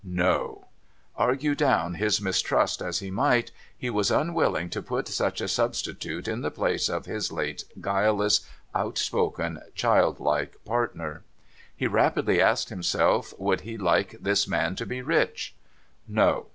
No, 0.03 0.65
Argue 1.15 1.53
down 1.53 1.93
his 1.93 2.19
mistrust 2.19 2.81
as 2.81 3.01
he 3.01 3.11
might, 3.11 3.51
he 3.77 3.91
was 3.91 4.09
unwilling 4.09 4.67
to 4.71 4.81
put 4.81 5.07
such 5.07 5.39
a 5.39 5.47
substitute 5.47 6.27
in 6.27 6.41
the 6.41 6.49
place 6.49 6.89
of 6.89 7.05
his 7.05 7.31
late 7.31 7.65
guileless, 7.79 8.39
outspoken, 8.73 9.61
childlike 9.75 10.55
partner. 10.65 11.21
He 11.77 11.85
rapidly 11.85 12.41
asked 12.41 12.69
himself, 12.69 13.35
would 13.37 13.61
he 13.61 13.77
like 13.77 14.15
this 14.19 14.47
man 14.47 14.75
to 14.77 14.87
be 14.87 15.03
rich? 15.03 15.53
No. 16.07 16.47